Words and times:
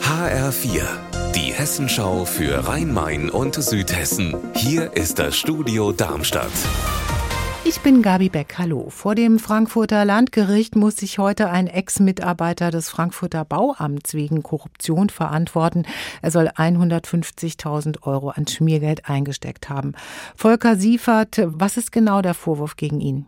HR4, 0.00 0.82
die 1.34 1.52
Hessenschau 1.52 2.24
für 2.24 2.68
Rhein-Main 2.68 3.30
und 3.30 3.56
Südhessen. 3.56 4.36
Hier 4.54 4.92
ist 4.96 5.18
das 5.18 5.36
Studio 5.36 5.90
Darmstadt. 5.90 6.52
Ich 7.64 7.80
bin 7.80 8.00
Gabi 8.00 8.28
Beck. 8.28 8.54
Hallo. 8.58 8.90
Vor 8.90 9.16
dem 9.16 9.40
Frankfurter 9.40 10.04
Landgericht 10.04 10.76
muss 10.76 10.98
sich 10.98 11.18
heute 11.18 11.50
ein 11.50 11.66
Ex-Mitarbeiter 11.66 12.70
des 12.70 12.88
Frankfurter 12.88 13.44
Bauamts 13.44 14.14
wegen 14.14 14.44
Korruption 14.44 15.10
verantworten. 15.10 15.84
Er 16.22 16.30
soll 16.30 16.48
150.000 16.48 18.02
Euro 18.02 18.30
an 18.30 18.46
Schmiergeld 18.46 19.08
eingesteckt 19.08 19.68
haben. 19.68 19.94
Volker 20.36 20.76
Siefert, 20.76 21.40
was 21.44 21.76
ist 21.76 21.90
genau 21.90 22.22
der 22.22 22.34
Vorwurf 22.34 22.76
gegen 22.76 23.00
ihn? 23.00 23.26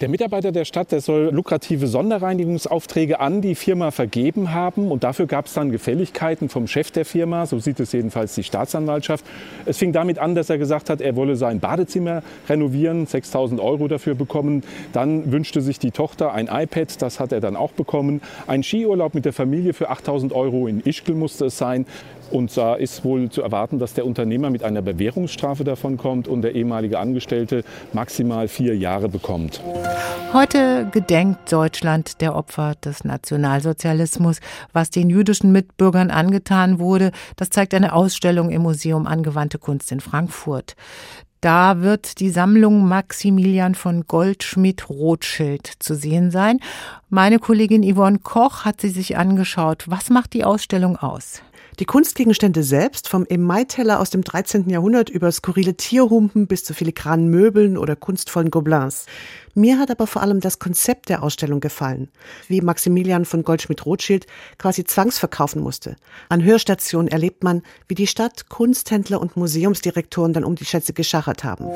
Der 0.00 0.08
Mitarbeiter 0.08 0.50
der 0.50 0.64
Stadt, 0.64 0.90
der 0.90 1.00
soll 1.00 1.30
lukrative 1.32 1.86
Sonderreinigungsaufträge 1.86 3.20
an 3.20 3.40
die 3.40 3.54
Firma 3.54 3.92
vergeben 3.92 4.52
haben. 4.52 4.90
Und 4.90 5.04
dafür 5.04 5.26
gab 5.26 5.46
es 5.46 5.54
dann 5.54 5.70
Gefälligkeiten 5.70 6.48
vom 6.48 6.66
Chef 6.66 6.90
der 6.90 7.04
Firma. 7.04 7.46
So 7.46 7.60
sieht 7.60 7.78
es 7.78 7.92
jedenfalls 7.92 8.34
die 8.34 8.42
Staatsanwaltschaft. 8.42 9.24
Es 9.64 9.78
fing 9.78 9.92
damit 9.92 10.18
an, 10.18 10.34
dass 10.34 10.50
er 10.50 10.58
gesagt 10.58 10.90
hat, 10.90 11.00
er 11.00 11.14
wolle 11.14 11.36
sein 11.36 11.60
Badezimmer 11.60 12.22
renovieren, 12.48 13.06
6000 13.06 13.60
Euro 13.60 13.86
dafür 13.86 14.14
bekommen. 14.14 14.64
Dann 14.92 15.30
wünschte 15.30 15.60
sich 15.60 15.78
die 15.78 15.92
Tochter 15.92 16.32
ein 16.32 16.48
iPad, 16.48 17.00
das 17.00 17.20
hat 17.20 17.30
er 17.30 17.40
dann 17.40 17.54
auch 17.54 17.72
bekommen. 17.72 18.22
Ein 18.46 18.64
Skiurlaub 18.64 19.14
mit 19.14 19.24
der 19.24 19.32
Familie 19.32 19.72
für 19.72 19.90
8000 19.90 20.32
Euro 20.32 20.66
in 20.66 20.80
Ischgl 20.80 21.14
musste 21.14 21.46
es 21.46 21.58
sein. 21.58 21.86
Und 22.32 22.56
da 22.56 22.74
ist 22.74 23.04
wohl 23.04 23.28
zu 23.28 23.42
erwarten, 23.42 23.78
dass 23.78 23.92
der 23.92 24.06
Unternehmer 24.06 24.48
mit 24.48 24.64
einer 24.64 24.80
Bewährungsstrafe 24.80 25.64
davon 25.64 25.98
kommt 25.98 26.28
und 26.28 26.40
der 26.42 26.54
ehemalige 26.54 26.98
Angestellte 26.98 27.62
maximal 27.92 28.48
vier 28.48 28.74
Jahre 28.74 29.10
bekommt. 29.10 29.60
Heute 30.32 30.88
gedenkt 30.90 31.52
Deutschland 31.52 32.22
der 32.22 32.34
Opfer 32.34 32.74
des 32.82 33.04
Nationalsozialismus. 33.04 34.38
Was 34.72 34.88
den 34.88 35.10
jüdischen 35.10 35.52
Mitbürgern 35.52 36.10
angetan 36.10 36.78
wurde, 36.78 37.12
das 37.36 37.50
zeigt 37.50 37.74
eine 37.74 37.92
Ausstellung 37.92 38.50
im 38.50 38.62
Museum 38.62 39.06
Angewandte 39.06 39.58
Kunst 39.58 39.92
in 39.92 40.00
Frankfurt. 40.00 40.74
Da 41.42 41.80
wird 41.80 42.20
die 42.20 42.30
Sammlung 42.30 42.86
Maximilian 42.86 43.74
von 43.74 44.06
Goldschmidt-Rothschild 44.06 45.72
zu 45.80 45.96
sehen 45.96 46.30
sein. 46.30 46.60
Meine 47.10 47.40
Kollegin 47.40 47.82
Yvonne 47.82 48.20
Koch 48.20 48.64
hat 48.64 48.80
sie 48.80 48.90
sich 48.90 49.16
angeschaut. 49.16 49.86
Was 49.88 50.08
macht 50.08 50.34
die 50.34 50.44
Ausstellung 50.44 50.96
aus? 50.96 51.42
Die 51.78 51.86
Kunstgegenstände 51.86 52.62
selbst, 52.62 53.08
vom 53.08 53.24
Emailleteller 53.24 53.98
aus 53.98 54.10
dem 54.10 54.22
13. 54.22 54.68
Jahrhundert 54.68 55.08
über 55.08 55.32
skurrile 55.32 55.74
Tierhumpen 55.74 56.46
bis 56.46 56.64
zu 56.64 56.74
filigranen 56.74 57.28
Möbeln 57.28 57.78
oder 57.78 57.96
kunstvollen 57.96 58.50
Gobelins. 58.50 59.06
Mir 59.54 59.78
hat 59.78 59.90
aber 59.90 60.06
vor 60.06 60.20
allem 60.20 60.40
das 60.40 60.58
Konzept 60.58 61.08
der 61.08 61.22
Ausstellung 61.22 61.60
gefallen, 61.60 62.10
wie 62.48 62.60
Maximilian 62.60 63.24
von 63.24 63.42
Goldschmidt-Rothschild 63.42 64.26
quasi 64.58 64.84
zwangsverkaufen 64.84 65.62
musste. 65.62 65.96
An 66.28 66.44
Hörstationen 66.44 67.08
erlebt 67.08 67.42
man, 67.42 67.62
wie 67.88 67.94
die 67.94 68.06
Stadt, 68.06 68.50
Kunsthändler 68.50 69.20
und 69.20 69.38
Museumsdirektoren 69.38 70.34
dann 70.34 70.44
um 70.44 70.56
die 70.56 70.66
Schätze 70.66 70.92
geschachert 70.92 71.31
haben. 71.44 71.66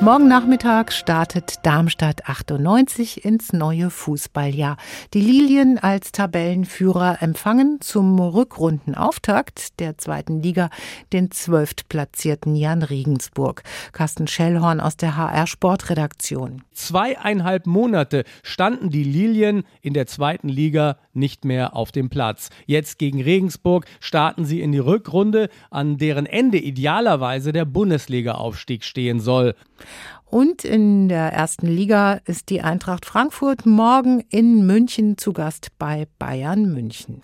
Morgen 0.00 0.26
Nachmittag 0.26 0.92
startet 0.92 1.64
Darmstadt 1.64 2.28
98 2.28 3.24
ins 3.24 3.52
neue 3.52 3.90
Fußballjahr. 3.90 4.76
Die 5.14 5.20
Lilien 5.20 5.78
als 5.78 6.10
Tabellenführer 6.12 7.18
empfangen 7.20 7.80
zum 7.80 8.18
Rückrundenauftakt 8.18 9.78
der 9.78 9.98
zweiten 9.98 10.42
Liga 10.42 10.70
den 11.12 11.30
zwölftplatzierten 11.30 12.56
Jan 12.56 12.82
Regensburg. 12.82 13.62
Carsten 13.92 14.26
Schellhorn 14.26 14.80
aus 14.80 14.96
der 14.96 15.16
HR 15.16 15.46
Sportredaktion. 15.46 16.62
Zwei 16.72 17.02
zweieinhalb 17.02 17.66
Monate 17.66 18.24
standen 18.42 18.90
die 18.90 19.04
Lilien 19.04 19.64
in 19.80 19.94
der 19.94 20.06
zweiten 20.06 20.48
Liga 20.48 20.98
nicht 21.14 21.44
mehr 21.44 21.76
auf 21.76 21.92
dem 21.92 22.10
Platz. 22.10 22.50
Jetzt 22.66 22.98
gegen 22.98 23.22
Regensburg 23.22 23.86
starten 24.00 24.44
sie 24.44 24.60
in 24.60 24.72
die 24.72 24.78
Rückrunde, 24.78 25.48
an 25.70 25.98
deren 25.98 26.26
Ende 26.26 26.58
idealerweise 26.58 27.52
der 27.52 27.64
Bundesliga-Aufstieg 27.64 28.84
stehen 28.92 29.20
soll. 29.20 29.54
Und 30.26 30.64
in 30.64 31.08
der 31.08 31.32
ersten 31.32 31.66
Liga 31.66 32.20
ist 32.26 32.50
die 32.50 32.62
Eintracht 32.62 33.04
Frankfurt 33.06 33.66
morgen 33.66 34.22
in 34.30 34.66
München 34.66 35.18
zu 35.18 35.32
Gast 35.32 35.68
bei 35.78 36.06
Bayern 36.18 36.72
München. 36.72 37.20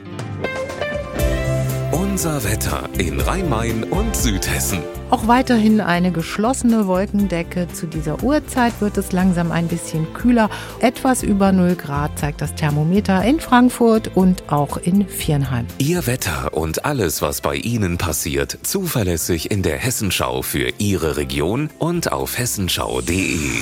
Unser 2.18 2.42
Wetter 2.42 2.88
in 2.98 3.20
Rhein-Main 3.20 3.84
und 3.84 4.16
Südhessen. 4.16 4.80
Auch 5.10 5.28
weiterhin 5.28 5.80
eine 5.80 6.10
geschlossene 6.10 6.88
Wolkendecke. 6.88 7.68
Zu 7.72 7.86
dieser 7.86 8.24
Uhrzeit 8.24 8.72
wird 8.80 8.98
es 8.98 9.12
langsam 9.12 9.52
ein 9.52 9.68
bisschen 9.68 10.12
kühler. 10.14 10.50
Etwas 10.80 11.22
über 11.22 11.52
0 11.52 11.76
Grad 11.76 12.18
zeigt 12.18 12.40
das 12.40 12.56
Thermometer 12.56 13.22
in 13.22 13.38
Frankfurt 13.38 14.16
und 14.16 14.50
auch 14.50 14.78
in 14.78 15.06
Viernheim. 15.06 15.68
Ihr 15.78 16.08
Wetter 16.08 16.54
und 16.54 16.84
alles, 16.84 17.22
was 17.22 17.40
bei 17.40 17.54
Ihnen 17.54 17.98
passiert, 17.98 18.58
zuverlässig 18.64 19.52
in 19.52 19.62
der 19.62 19.78
Hessenschau 19.78 20.42
für 20.42 20.72
Ihre 20.78 21.18
Region 21.18 21.70
und 21.78 22.10
auf 22.10 22.36
hessenschau.de. 22.36 23.60